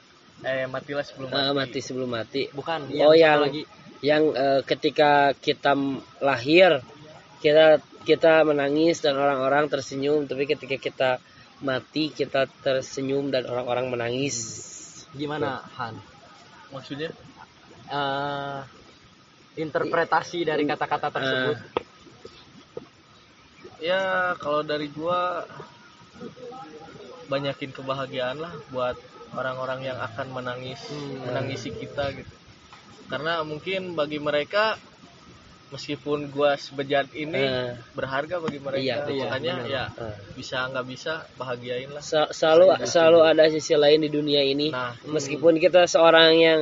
[0.42, 1.54] Eh matilah sebelum eh, mati.
[1.54, 2.90] mati sebelum mati Bukan.
[3.00, 3.62] Oh, yang- lagi.
[4.02, 5.72] yang eh, ketika kita
[6.18, 6.82] lahir
[7.38, 11.10] kita kita menangis dan orang-orang tersenyum tapi ketika kita
[11.60, 14.36] mati kita tersenyum dan orang-orang menangis
[15.12, 15.94] Gimana Han?
[16.70, 17.14] Maksudnya?
[17.86, 18.60] Eh,
[19.54, 21.56] interpretasi dari kata-kata tersebut.
[23.78, 25.44] Ya kalau dari gua
[27.32, 28.96] banyakin kebahagiaan lah buat
[29.32, 31.24] orang-orang yang akan menangis Hmm.
[31.24, 32.34] menangisi kita gitu.
[33.08, 34.76] Karena mungkin bagi mereka
[35.68, 39.68] meskipun gua sebejat ini Eh, berharga bagi mereka Iya, iya, makanya benar.
[39.70, 40.16] ya eh.
[40.36, 42.04] bisa nggak bisa bahagiain lah.
[42.04, 46.60] Sa- selalu selalu ada sisi lain di dunia ini Nah, meskipun kita seorang yang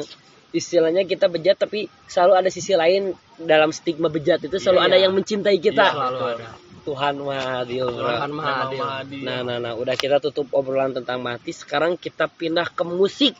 [0.52, 4.96] istilahnya kita bejat tapi selalu ada sisi lain dalam stigma bejat itu selalu Iya, ada
[4.96, 5.02] iya.
[5.02, 6.48] yang mencintai kita Iya, Selalu ada.
[6.80, 8.08] Tuhan maha adil bro.
[8.08, 8.80] Tuhan maha memang adil.
[8.80, 9.22] maha adil.
[9.22, 11.52] Nah, nah, nah, udah kita tutup obrolan tentang mati.
[11.52, 13.36] Sekarang kita pindah ke musik.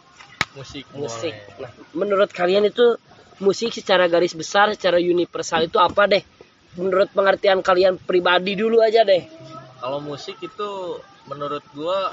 [0.53, 1.33] musik Musik.
[1.33, 1.63] boleh.
[1.63, 3.01] Nah, menurut kalian itu
[3.41, 6.23] musik secara garis besar, secara universal itu apa deh?
[6.77, 9.27] Menurut pengertian kalian pribadi dulu aja deh.
[9.81, 12.13] Kalau musik itu menurut gua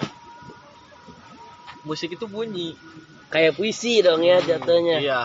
[1.83, 2.73] musik itu bunyi.
[3.27, 5.03] Kayak puisi dong ya jatuhnya.
[5.03, 5.21] Iya.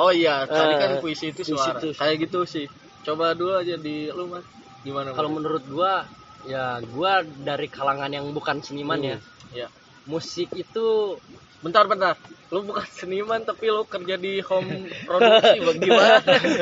[0.00, 1.76] Oh iya, tadi kan puisi itu puisi suara.
[1.76, 1.92] itu.
[1.92, 2.66] Kayak gitu sih.
[3.04, 4.44] Coba dulu aja di lu Mas.
[4.84, 5.16] Gimana?
[5.16, 6.04] Kalau menurut gua
[6.44, 9.10] ya gua dari kalangan yang bukan seniman Hmm.
[9.10, 9.18] ya.
[9.64, 9.68] ya.
[10.04, 11.16] Musik itu
[11.64, 12.20] Bentar, bentar.
[12.52, 16.20] Lu bukan seniman tapi lu kerja di home produksi bagaimana?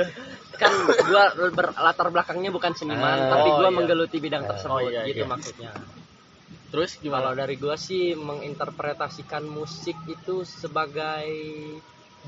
[0.63, 0.71] kan
[1.11, 3.77] gua berlatar belakangnya bukan seniman Ah, tapi oh, gua iya.
[3.83, 5.31] menggeluti bidang Ah, tersebut oh, iya, gitu iya.
[5.31, 5.71] maksudnya.
[6.71, 7.35] Terus Kalau gimana?
[7.35, 11.27] dari gua sih menginterpretasikan musik itu sebagai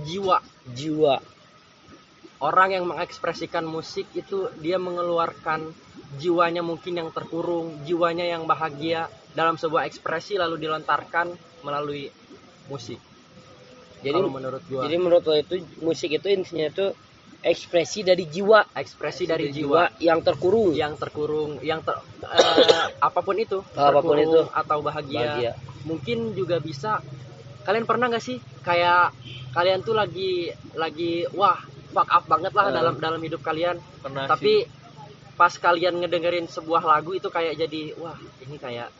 [0.03, 0.43] jiwa.
[0.75, 1.23] Jiwa.
[2.45, 5.73] Orang yang mengekspresikan musik itu dia mengeluarkan
[6.21, 11.33] jiwanya mungkin yang terkurung, jiwanya yang bahagia dalam sebuah ekspresi lalu dilontarkan
[11.65, 12.13] melalui
[12.69, 13.01] musik.
[14.05, 16.93] Jadi Kalau menurut gua jadi menurut lo itu musik itu intinya itu
[17.41, 20.77] ekspresi dari jiwa, ekspresi dari jiwa yang terkurung.
[20.77, 21.97] yang terkurung, yang ter,
[22.29, 24.45] eh, apa pun itu, Apa pun itu.
[24.53, 25.17] atau bahagia.
[25.17, 25.53] Bahagia.
[25.89, 27.01] Mungkin juga bisa.
[27.65, 29.17] Kalian pernah nggak sih kayak
[29.57, 31.57] kalian tuh lagi lagi wah
[31.95, 32.75] fuck up banget lah Eh.
[32.75, 34.67] dalam dalam hidup kalian, Pernah tapi
[35.35, 38.91] pas kalian ngedengerin sebuah lagu itu kayak jadi wah ini kayak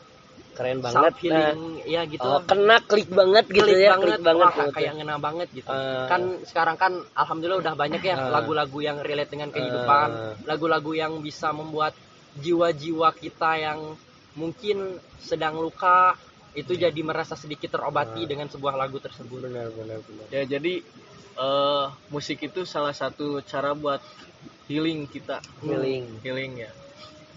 [0.55, 0.95] Keren banget.
[1.03, 2.23] Nah, healing ya gitu.
[2.23, 4.39] oh, kena klik banget gitu Klik ya, banget, klik banget.
[4.39, 4.71] wah, gitu.
[4.71, 5.67] kayak ngena banget gitu.
[5.67, 6.07] Eh.
[6.07, 8.31] kan sekarang kan alhamdulillah udah banyak ya Eh.
[8.31, 10.33] lagu-lagu yang relate dengan kehidupan, Eh.
[10.47, 11.91] lagu-lagu yang bisa membuat
[12.35, 13.79] jiwa-jiwa kita yang
[14.33, 16.15] mungkin sedang luka
[16.51, 18.27] itu jadi merasa sedikit terobati Eh.
[18.27, 19.43] dengan sebuah lagu tersebut.
[19.43, 20.25] benar benar benar.
[20.31, 20.79] Ya jadi
[21.35, 23.99] eh musik itu salah satu cara buat
[24.65, 25.43] healing kita.
[25.61, 26.21] Healing.
[26.21, 26.71] Healing ya.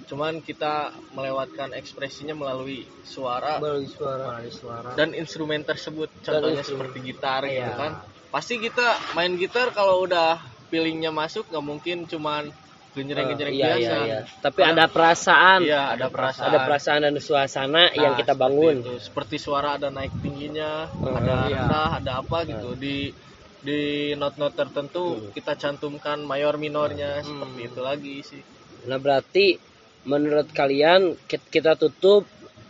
[0.06, 4.24] Cuman kita melewatkan ekspresinya melalui suara Melalui suara.
[4.32, 4.88] Melalui suara.
[4.94, 6.08] dan instrumen tersebut.
[6.22, 6.88] Contohnya instrumen.
[6.88, 7.74] seperti gitar gitu Iya.
[7.74, 7.92] kan.
[8.28, 12.48] Pasti kita main gitar kalau udah feelingnya masuk nggak mungkin cuman
[12.90, 13.78] genjreng-genjreng iya, biasa.
[13.78, 14.20] iya, iya.
[14.38, 15.60] Tapi ada perasaan.
[15.60, 16.46] Iya, ada perasaan.
[16.46, 18.76] Ada perasaan dan suasana yang Nah, kita seperti bangun.
[18.80, 18.94] itu.
[18.98, 21.62] Seperti suara ada naik tingginya, Hmm, ada iya.
[21.62, 22.68] rendah, ada apa gitu.
[22.74, 23.12] Di
[23.58, 25.30] di not-not tertentu Hmm.
[25.34, 27.26] kita cantumkan mayor minornya Hmm.
[27.26, 28.42] seperti itu lagi sih.
[28.86, 29.58] Nah berarti
[30.06, 32.24] menurut kalian kit- kita tutup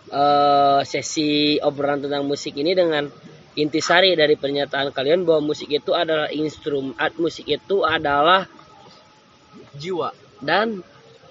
[0.09, 3.05] eh, sesi obrolan tentang musik ini dengan
[3.61, 8.49] intisari dari pernyataan kalian bahwa musik itu adalah instrumen, musik itu adalah
[9.77, 10.11] jiwa.
[10.39, 10.81] dan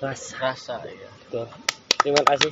[0.03, 0.35] rasa.
[0.51, 1.09] Rasa ya.
[1.31, 1.47] Tuh.
[2.03, 2.51] Terima kasih.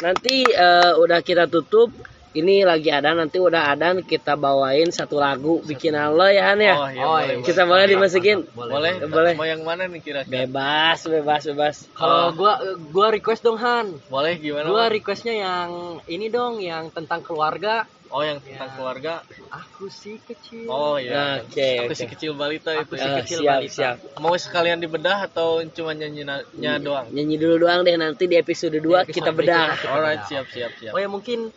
[0.00, 1.92] Nanti eh, udah kita tutup.
[2.32, 6.74] Ini lagi ada nanti udah ada kita bawain satu lagu bikinan lo ya Han ya.
[6.74, 7.44] Oh, iya, Oh, boleh, iya.
[7.44, 8.38] Kita boleh dimasukin?
[8.50, 9.34] Boleh, Boleh.
[9.36, 10.48] Mau yang mana nih kira-kira?
[10.48, 11.76] Bebas, bebas, bebas.
[11.92, 12.28] Kalau Oh.
[12.32, 12.52] gua
[12.88, 14.00] gua request dong Han.
[14.06, 14.64] Boleh gimana?
[14.64, 15.68] Gua requestnya yang
[16.06, 17.84] ini dong yang tentang keluarga.
[18.08, 18.76] Oh, yang tentang Ya.
[18.76, 19.12] keluarga.
[19.48, 20.68] Aku si kecil.
[20.68, 21.40] Oh iya.
[21.42, 21.96] Oke, Aku oke.
[21.96, 22.94] si kecil balita Aku itu.
[22.94, 23.04] si.
[23.04, 23.72] Eh, kecil siap, balita.
[23.72, 23.96] siap.
[24.18, 26.44] Mau sekalian dibedah atau cuma nyanyi-nya
[26.76, 27.08] doang?
[27.08, 29.68] Nyanyi dulu doang deh nanti di episode 2 Di episode kita bedah.
[29.86, 30.92] Alright, siap, siap, siap.
[30.92, 31.52] Oh ya mungkin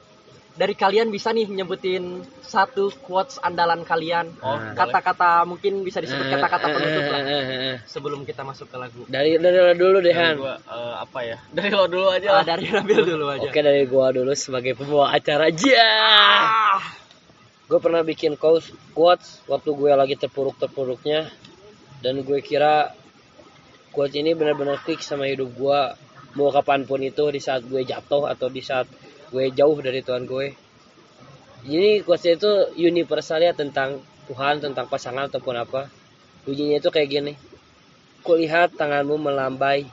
[0.56, 4.32] dari kalian bisa nih nyebutin satu quotes andalan kalian.
[4.40, 4.72] Oh, boleh.
[4.72, 7.78] Kata-kata mungkin bisa disebut kata-kata Eh, penutup lah eh, eh, eh.
[7.84, 9.04] sebelum kita masuk ke lagu.
[9.06, 10.36] Dari dari lo dulu deh Han.
[10.40, 11.38] gua eh, apa ya?
[11.60, 12.44] Dari lo dulu aja Ah, lah.
[12.48, 13.44] dari Nabil dulu aja.
[13.44, 15.84] Oke dari gua dulu sebagai pembawa acara aja.
[15.84, 16.80] Ah.
[17.66, 21.34] gue pernah bikin quotes quotes waktu gue lagi terpuruk terpuruknya
[21.98, 22.94] dan gue kira
[23.90, 25.80] quotes ini benar-benar klik sama hidup gue
[26.38, 28.86] mau kapan pun itu di saat gue jatuh atau di saat
[29.36, 30.56] gue jauh dari Tuhan gue
[31.68, 32.52] jadi quotesnya itu
[32.88, 34.00] universal ya tentang
[34.32, 35.92] Tuhan tentang pasangan ataupun apa
[36.48, 37.34] bunyinya itu kayak gini
[38.24, 39.84] kulihat tanganmu melambai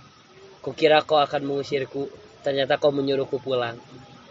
[0.62, 2.06] kukira kau akan mengusirku
[2.46, 3.74] ternyata kau menyuruhku pulang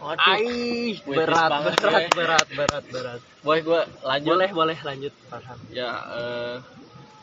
[0.02, 2.10] Puitis berat, banget, berat, ya.
[2.10, 3.20] berat, berat, berat.
[3.46, 4.34] Boy gue lanjut.
[4.34, 5.58] Boleh, boleh lanjut, Farhan.
[5.70, 6.81] Ya eh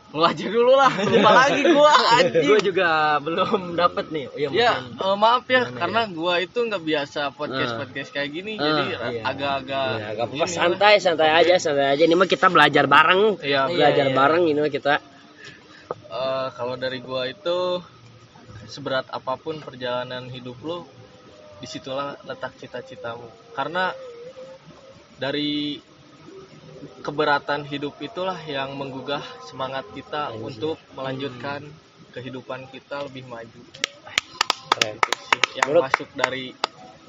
[0.10, 0.89] lu aja dulu lah.
[1.06, 2.41] Lupa lagi gua anjing.
[2.43, 4.26] Gue juga belum dapet nih.
[4.26, 8.30] Oh, iya, Ya, eh, maaf ya Gimana karena gua itu nggak biasa podcast podcast kayak
[8.32, 8.98] gini, Ah, jadi iya.
[9.24, 10.50] agak-agak Ya, agak apa lah.
[10.50, 14.15] santai santai aja santai aja ini mah kita belajar bareng Iya, belajar iya.
[14.15, 14.93] bareng ini mah kita
[16.10, 17.78] Eh, kalau dari gua itu
[18.65, 20.82] seberat apa pun perjalanan hidup lu,
[21.58, 23.26] di situlah letak cita-citamu.
[23.52, 23.93] Karena
[25.15, 25.78] dari
[27.02, 30.44] keberatan hidup itulah yang menggugah semangat kita Anjing.
[30.46, 31.62] untuk melanjutkan
[32.12, 33.62] kehidupan kita lebih maju.
[34.70, 36.46] keren sih yang Menurut- masuk dari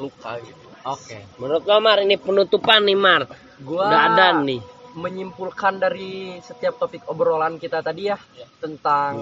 [0.01, 0.67] luka gitu.
[0.81, 1.19] Oke.
[1.37, 3.29] menurut lo Mar ini penutupan nih Mar
[3.61, 4.65] Gua udah ada nih
[4.97, 8.17] menyimpulkan dari setiap topik obrolan kita tadi ya
[8.59, 9.13] tentang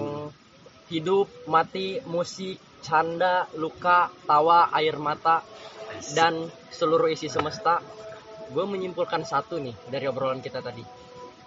[0.87, 5.43] hidup, mati, musik, canda, luka, tawa, air mata
[6.15, 7.83] dan seluruh isi semesta.
[8.49, 10.81] Gue menyimpulkan satu nih dari obrolan kita tadi.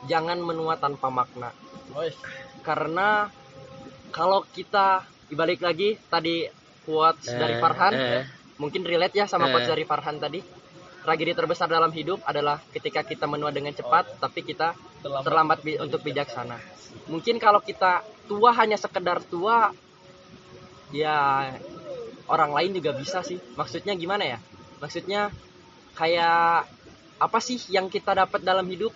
[0.06, 1.50] Jangan menua tanpa makna.
[2.62, 3.26] Karena
[4.10, 6.46] kalau kita dibalik lagi tadi
[6.82, 8.24] quotes dari Eh, Farhan eh.
[8.58, 9.52] mungkin relate ya sama Eh.
[9.54, 10.42] quotes dari Farhan tadi.
[11.02, 14.70] Tragedi terbesar dalam hidup adalah ketika kita menua dengan cepat tapi kita
[15.02, 16.54] terlambat bi- untuk bijaksana.
[17.10, 19.74] Mungkin kalau kita tua hanya sekedar tua
[20.94, 21.50] ya
[22.30, 23.34] orang lain juga bisa sih.
[23.58, 24.38] Maksudnya gimana ya?
[24.78, 25.34] Maksudnya
[25.98, 26.70] kayak
[27.22, 28.90] apa sih yang kita dapat dalam hidup?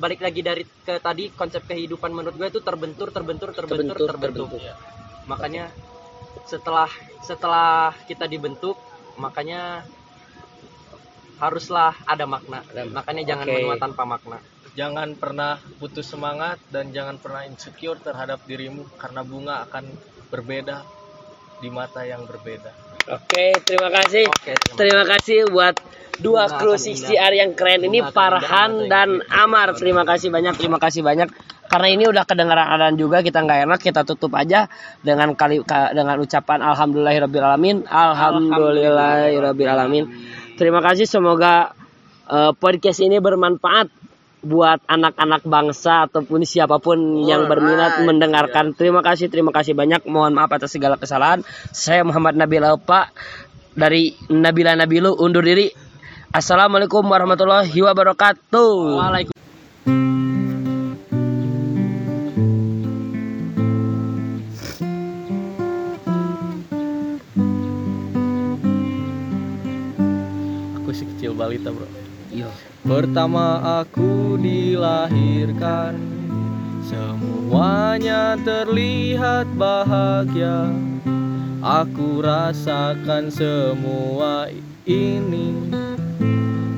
[0.00, 4.46] Balik lagi dari ke tadi konsep kehidupan menurut gue itu terbentur, terbentur, terbentur, Terbentur, terbentur.
[4.48, 4.62] terbentur.
[5.28, 5.64] Makanya
[6.48, 6.90] setelah
[7.22, 8.74] setelah kita dibentuk,
[9.20, 9.84] makanya
[11.38, 12.64] haruslah ada makna.
[12.64, 13.54] Ada- Makanya jangan Oke.
[13.60, 14.38] menua tanpa makna.
[14.74, 19.84] Jangan pernah putus semangat dan jangan pernah insecure terhadap dirimu karena bunga akan
[20.30, 20.86] berbeda
[21.60, 22.89] di mata yang berbeda.
[23.10, 24.24] Oke, terima kasih.
[24.30, 25.74] Oke, terima Terima kasih buat
[26.20, 28.12] dua kru akan 60R yang keren ini indah,
[28.86, 29.72] dan Amar.
[29.74, 31.28] Terima kasih banyak, terima kasih banyak.
[31.70, 34.66] Karena ini udah kedengaran adan juga kita nggak enak kita tutup aja
[35.06, 37.76] dengan kali ka- dengan ucapan alhamdulillahirabbil alamin.
[37.86, 40.04] Alhamdulillahirabbil alamin.
[40.58, 41.70] Terima kasih semoga
[42.26, 43.99] eh, podcast ini bermanfaat
[44.40, 46.96] buat anak-anak bangsa ataupun siapa pun
[47.28, 48.72] yang berminat mendengarkan.
[48.72, 50.08] Terima kasih, terima kasih banyak.
[50.08, 51.44] Mohon maaf atas segala kesalahan.
[51.72, 53.12] Saya Muhammad Nabil Alpa
[53.76, 55.70] dari Nabila Nabilu undur diri.
[56.30, 58.72] Assalamualaikum warahmatullahi wabarakatuh.
[58.96, 59.38] Waalaikumsalam.
[70.80, 72.09] Aku si kecil balita bro.
[72.30, 72.46] Yo.
[72.86, 75.98] Pertama aku dilahirkan
[76.86, 80.70] Semuanya terlihat bahagia
[81.58, 84.46] Aku rasakan semua
[84.86, 85.74] ini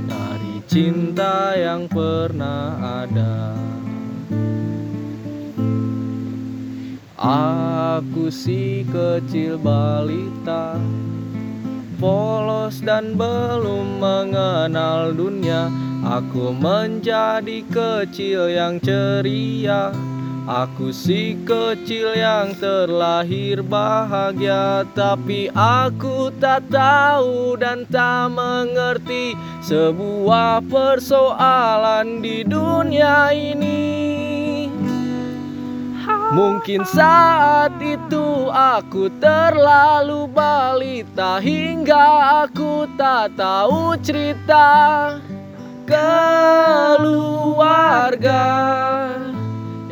[0.09, 3.53] Dari cinta yang pernah ada
[7.21, 10.81] Aku si kecil balita
[12.03, 15.71] polos dan belum mengenal dunia.
[16.03, 19.95] Aku menjadi kecil yang ceria.
[20.43, 24.83] Aku si kecil yang terlahir bahagia.
[24.99, 34.22] Tapi aku tak tahu dan tak mengerti Sebuah persoalan di dunia ini
[36.33, 45.21] Mungkin saat itu aku terlalu balita hingga aku tak tahu cerita
[45.85, 47.13] keluarga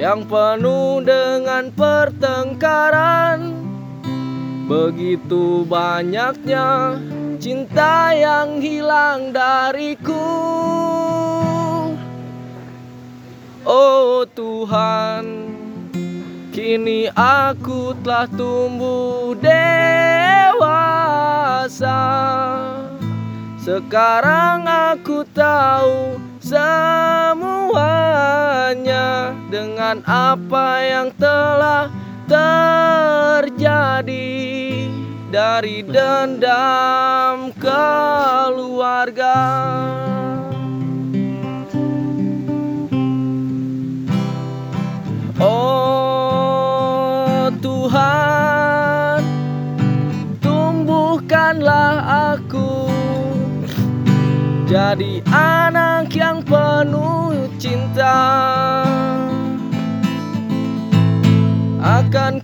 [0.00, 3.52] yang penuh dengan pertengkaran.
[4.64, 6.96] Begitu banyaknya
[7.36, 10.40] cinta yang hilang dariku.
[13.68, 15.39] Oh Tuhan,
[16.50, 19.62] Kini aku telah tumbuh dewasa.
[23.62, 27.46] Sekarang aku tahu semuanya
[29.46, 31.86] Dengan apa yang telah
[32.26, 33.70] terjadi.
[35.30, 39.38] Dari dendam keluarga
[48.00, 49.22] Tuhan
[50.40, 51.94] Tumbuhkanlah
[52.36, 52.88] aku
[54.64, 58.22] Jadi anak yang penuh cinta.
[61.80, 62.39] Akan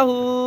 [0.00, 0.39] tahu.